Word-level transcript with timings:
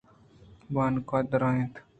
بانک 0.73 1.09
ءَدرّائینت 1.17 1.73